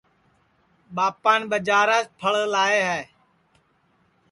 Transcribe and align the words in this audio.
ٻاپان 0.95 1.39
ٻجاراس 1.51 2.05
پھڑ 2.19 2.33
لائے 2.53 2.79
ہے 2.89 3.01